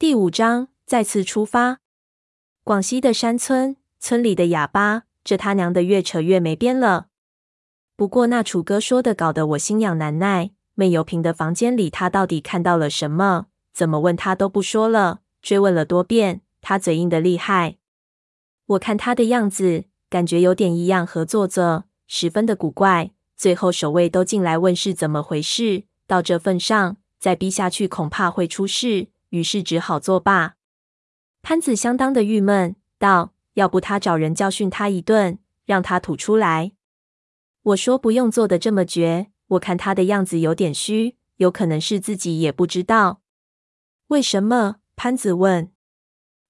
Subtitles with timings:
[0.00, 1.80] 第五章再次出发。
[2.62, 7.08] 广西的山村，村里的哑巴，这他娘的越扯越没边了。
[7.96, 10.52] 不过那楚哥说的搞得我心痒难耐。
[10.76, 13.46] 闷油瓶的房间里，他到底看到了什么？
[13.74, 15.22] 怎么问他都不说了。
[15.42, 17.78] 追问了多遍，他嘴硬的厉害。
[18.66, 23.10] 我看他的样子，感觉有点异样和做作，十分的古怪。
[23.36, 25.82] 最后守卫都进来问是怎么回事。
[26.06, 29.08] 到这份上，再逼下去恐怕会出事。
[29.30, 30.56] 于是只好作罢。
[31.42, 36.72] 潘子相当的郁闷，道：“要不他找人教训他一顿，让他吐出来。”
[37.62, 43.20] 我说：“不用做的这么绝，我看他的样子有点虚，有可能是自己也不知道。”
[44.08, 44.76] 为什么？
[44.96, 45.70] 潘子问。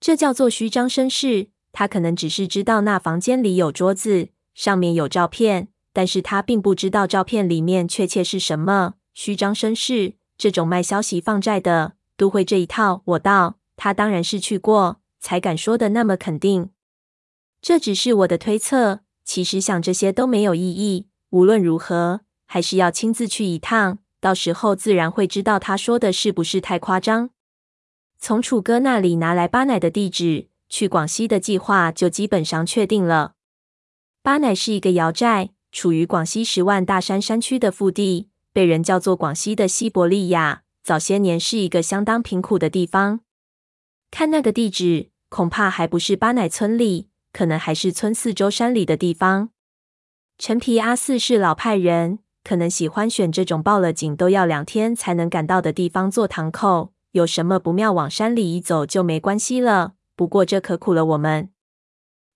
[0.00, 1.48] 这叫做虚张声势。
[1.72, 8.94] 他可能只是知道那房间里有桌子，上面有照片，但是他并不知道照片里面确切是什么。
[9.12, 11.94] 虚张声势，这种卖消息放债的。
[12.16, 16.70] 都会这一套，我道，他当然是去过，才敢说的那么肯定。
[17.60, 21.08] 这只是我的推测，其实想这些都没有意义。
[21.30, 27.30] 无论如何，还是要亲自去一趟，到时候自然会知道他说的是不是太夸张。
[28.18, 33.34] 从楚哥那里拿来巴乃的地址，去广西的计划就基本上确定了。
[34.22, 40.63] 巴乃是一个窑寨，处于广西十万大山山区的腹地，被人叫做广西的西伯利亚。
[40.84, 43.20] 早些年是一个相当贫苦的地方。
[44.10, 49.48] 看那个地址，恐怕还不是巴乃村里，可能还是村四周山里的地方。
[50.36, 56.92] 陈皮阿四是老派人，可能喜欢选这种报了警都要两天才能赶到的地方做堂口。
[57.12, 59.94] 有什么不妙，往山里一走就没关系了。
[60.14, 61.48] 不过这可苦了我们。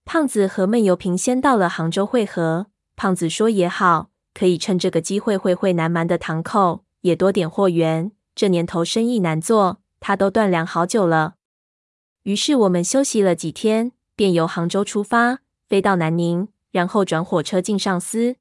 [0.07, 2.69] 胖子和闷油瓶先到了杭州会合。
[2.97, 8.13] 胖子说也好，可以趁这个机会会会南蛮的堂口，也多点货源。
[8.39, 11.35] 这年头生意难做，他都断粮好久了。
[12.23, 18.37] 于是我们休息了几天，便由杭州出发，飞到南宁，然后转火车进上司。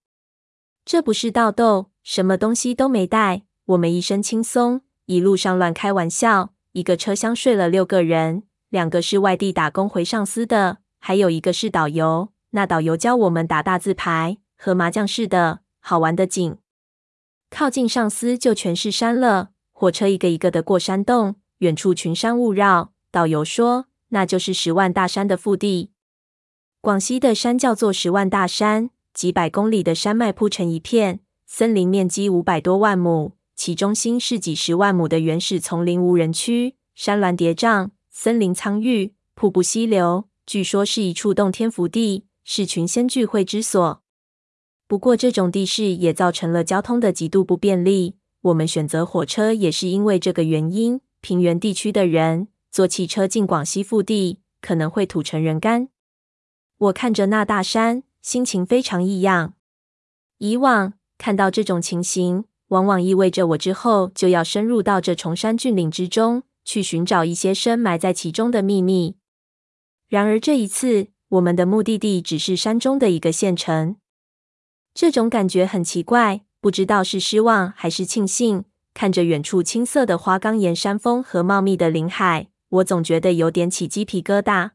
[0.85, 6.53] 这不是盗斗，什么东西都没带，我们一身轻松，一路上乱开玩笑。
[6.73, 12.29] 一个车厢睡了六个人，两个是外地打工回上司的，还有一个是导游。
[12.51, 16.59] 那导游教我们打大字牌，和麻将似的，好玩的紧。
[17.49, 19.49] 靠近上司就全是山了。
[19.79, 22.93] 火车一个一个的过山洞，远处群山雾绕。
[23.11, 25.91] 导游说，那就是十万大山的腹地。
[26.81, 44.01] 广西的山叫做十万大山，几百公里的山脉铺成一片，森林面积五百多万亩，其中心是几十万亩的原始丛林无人区，山峦叠嶂，森林苍郁，瀑布溪流，据说是一处洞天福地，是群仙聚会之所。
[44.87, 48.15] 不过，这种地势也造成了交通的极度不便利。
[48.41, 51.01] 我们选择火车也是因为这个原因。
[51.19, 55.89] 平原地区的人坐汽车进广西腹地，可能会吐成人干。
[56.77, 59.55] 我看着那大山，心情非常异样。
[60.37, 69.17] 以往看到这种情形，往往意味着我之后就要深入到这崇山峻岭之中，去寻找一些深埋在其中的秘密。
[70.07, 73.97] 然而这一次，我们的目的地只是山中的一个县城，
[74.93, 76.45] 这种感觉很奇怪。
[76.59, 84.71] 不知道是失望还是庆幸，看着远处青色的花岗岩山峰和茂密的林海，我总觉得有点起鸡皮疙瘩。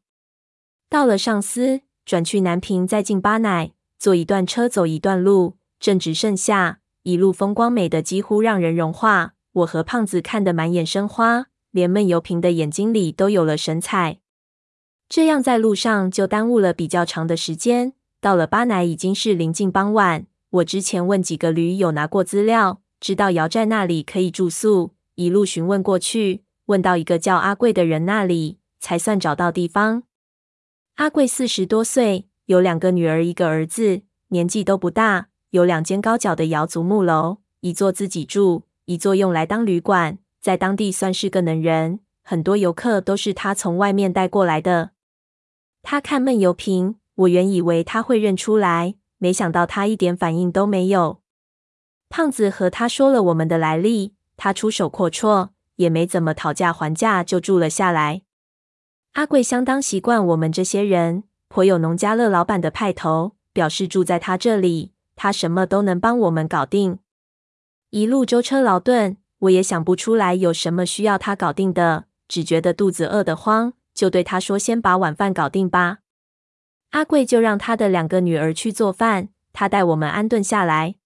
[0.89, 9.35] 到了上司，转去南平，再进巴乃，坐一段车走一段路，正值盛夏，一路风光美得几乎让人融化。
[9.53, 14.19] 我和胖子看得满眼生花，连闷油瓶的眼睛里都有了神采。
[15.09, 17.93] 这样在路上就耽误了比较长的时间。
[18.21, 20.27] 到了巴乃已经是临近傍晚。
[20.53, 24.95] 我之前问几个驴友拿过资料，知道窑寨那里可以住宿。
[25.15, 30.03] 一路询问过去，问到一个叫阿贵的人那里，才算找到地方。
[30.97, 35.29] 阿贵四十多岁，有两个女儿，一个儿子，年纪都不大。
[35.51, 42.01] 有两间高脚的瑶族木楼，一座自己住，一座用来当旅馆，在当地算是个能人。
[42.23, 44.91] 很多游客都是他从外面带过来的。
[45.83, 48.97] 他看闷油瓶，我原以为他会认出来。
[49.23, 51.21] 没想到他一点反应都没有。
[52.09, 58.23] 胖子和他说了我们的来历，他出手阔绰，也没怎么讨价还价就住了下来。
[59.13, 66.99] 阿贵相当习惯我们这些人，颇有农家乐老板的派头，表示住在他这里，他什么都能帮我们搞定。
[67.91, 75.99] 一路舟车劳顿，我也想不出来有什么需要他搞定的，只觉得肚子饿得慌，就对他说：“先把晚饭搞定吧。”
[76.93, 80.97] 阿贵就让他的两个女儿去做饭，他带我们安顿下来。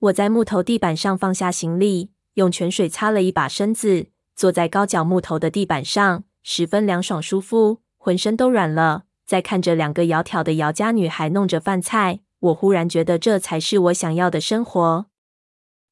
[0.00, 9.04] 我在木头地板上放下行李，用泉水擦了一把身子，坐在高脚木头的地板上，十分凉爽舒服，浑身都软了。
[9.24, 15.06] 再看着两个窈窕的姚家女孩弄着饭菜，我忽然觉得这才是我想要的生活。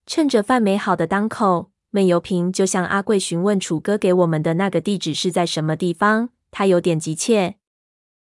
[0.06, 6.30] 趁着饭没好的当口，闷油瓶就向阿贵询问楚哥给我们的那个地址是在什么地方。
[6.50, 7.56] 他有点急切。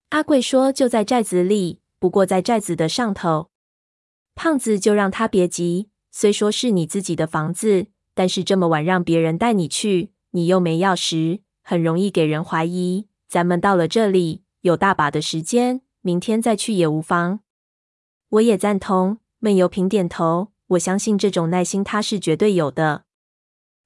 [0.09, 3.49] 阿贵说就在寨子里，不过在寨子的上头。
[4.35, 13.07] 胖子就让他别急，虽说是你自己的房子，但是这么晚让别人带你去，你又没钥匙，很容易给人怀疑。
[13.27, 14.43] 咱们到了这里。
[14.61, 17.39] 有大把的时间，明天再去也无妨。
[18.29, 19.19] 我也赞同。
[19.39, 23.03] 闷油瓶点头，我相信这种耐心他是绝对有的。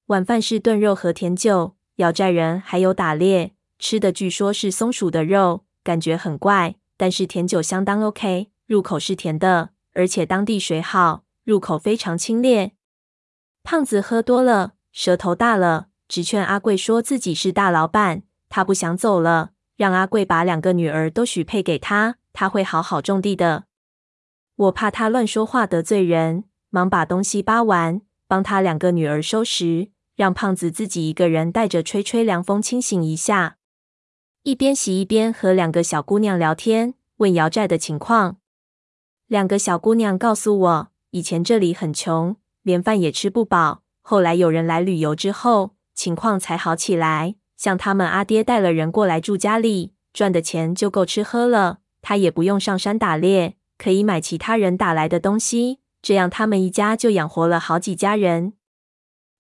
[0.08, 12.72] 晚饭是炖肉和甜酒，姚寨人还有打猎，吃的据说是松鼠的肉，感觉很怪，但是甜酒相当 OK，入口是甜的，而且当地水好，入口非常清冽。
[13.64, 19.52] 胖子喝多了，舌头大了，直劝阿贵说自己是大老板，他不想走了。
[19.78, 23.64] 让阿贵把两个女儿都许配给他，他会好好种地的。
[24.56, 33.58] 我怕他乱说话得罪人，忙把东西扒完，帮他两个女儿收拾，让胖子自己一个人带着吹吹凉风清醒一下。
[34.44, 38.38] 一边洗一边和两个小姑娘聊天，问姚寨的情况。
[39.28, 47.36] 两个小姑娘告诉我，以前这里很穷，连饭也吃不饱，后来有人来旅游之后，情况才好起来。
[47.56, 51.82] 像他们阿爹带了人过来住家里，赚的钱就够吃喝了。
[52.02, 58.54] 他也不用上山打猎，可以买其他人打来的东西，这样他们一家就养活了好几家人。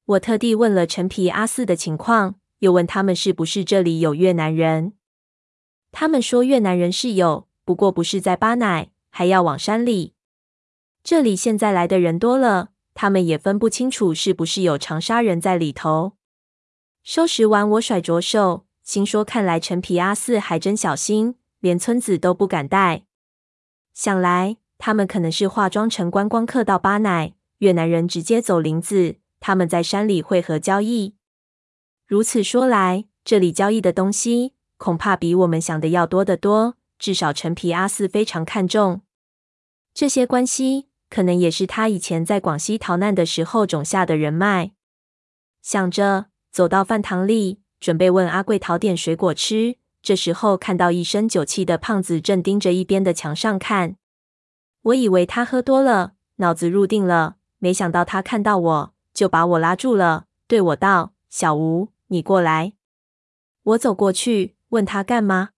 [0.05, 4.93] 我特地问了陈皮阿四的情况，又问他们是不是这里有越南人。
[5.91, 10.13] 他们说越南人是有，不过不是在巴乃，还要往山里。
[11.03, 16.13] 这里现在来的人多了，他们也分不清楚是不是有长沙人在里头。
[17.03, 23.05] 收拾完，我甩着手，心说：“看来陈皮阿四还真小心，连村子都不敢带。
[23.91, 31.15] 想来他们可能是化妆成观光客到巴乃，越南人直接走林子，他们在山里汇合交易。
[32.11, 36.75] 如此说来，这里交易的东西恐怕比我们想的要多得多。
[36.99, 39.03] 至少陈皮阿四非常看重
[39.93, 44.73] 这些关系，可能也是他以前在广西逃难的时候种下的人脉。
[45.61, 49.77] 想着。”走到饭堂里，准备问阿贵讨点水果吃。
[50.01, 53.95] 这时候看到一身酒气的胖子正盯着一边的墙上看。
[54.81, 62.73] 我以为他喝多了，脑子入定了，没想到他看到我就把我拉住了，对我道：“小吴，你过来。”
[63.63, 65.49] 我走过去问他干嘛。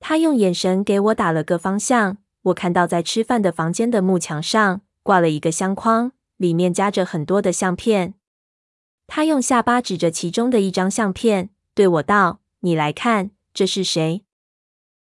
[0.00, 2.18] 他用眼神给我打了个方向。
[2.42, 8.12] 我看到在吃饭的房间的木墙上挂了一个相框，里面夹着很多的相片。
[9.06, 14.23] 他用下巴指着其中的一张相片，对我道：“你来看，这是谁？”